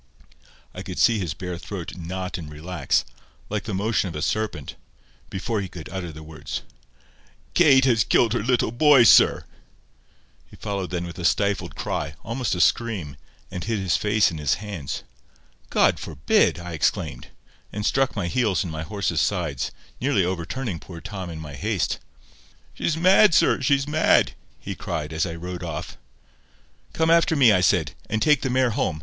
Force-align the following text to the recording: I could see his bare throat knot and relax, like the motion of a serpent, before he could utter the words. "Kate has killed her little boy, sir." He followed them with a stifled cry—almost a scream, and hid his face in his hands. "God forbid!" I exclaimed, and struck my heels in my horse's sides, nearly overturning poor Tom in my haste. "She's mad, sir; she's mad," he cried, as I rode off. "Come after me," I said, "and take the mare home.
I 0.73 0.81
could 0.81 0.97
see 0.97 1.19
his 1.19 1.35
bare 1.35 1.59
throat 1.59 1.95
knot 1.95 2.39
and 2.39 2.49
relax, 2.51 3.05
like 3.51 3.65
the 3.65 3.73
motion 3.75 4.07
of 4.09 4.15
a 4.15 4.23
serpent, 4.23 4.73
before 5.29 5.61
he 5.61 5.67
could 5.69 5.87
utter 5.91 6.11
the 6.11 6.23
words. 6.23 6.63
"Kate 7.53 7.85
has 7.85 8.03
killed 8.03 8.33
her 8.33 8.41
little 8.41 8.71
boy, 8.71 9.03
sir." 9.03 9.45
He 10.49 10.55
followed 10.55 10.89
them 10.89 11.03
with 11.05 11.19
a 11.19 11.23
stifled 11.23 11.75
cry—almost 11.75 12.55
a 12.55 12.61
scream, 12.61 13.15
and 13.51 13.63
hid 13.63 13.77
his 13.77 13.95
face 13.95 14.31
in 14.31 14.39
his 14.39 14.55
hands. 14.55 15.03
"God 15.69 15.99
forbid!" 15.99 16.57
I 16.57 16.71
exclaimed, 16.73 17.27
and 17.71 17.85
struck 17.85 18.15
my 18.15 18.25
heels 18.25 18.63
in 18.63 18.71
my 18.71 18.81
horse's 18.81 19.21
sides, 19.21 19.69
nearly 19.99 20.25
overturning 20.25 20.79
poor 20.79 20.99
Tom 20.99 21.29
in 21.29 21.37
my 21.39 21.53
haste. 21.53 21.99
"She's 22.73 22.97
mad, 22.97 23.35
sir; 23.35 23.61
she's 23.61 23.87
mad," 23.87 24.33
he 24.59 24.73
cried, 24.73 25.13
as 25.13 25.27
I 25.27 25.35
rode 25.35 25.61
off. 25.61 25.95
"Come 26.91 27.11
after 27.11 27.35
me," 27.35 27.51
I 27.51 27.61
said, 27.61 27.91
"and 28.09 28.19
take 28.19 28.41
the 28.41 28.49
mare 28.49 28.71
home. 28.71 28.99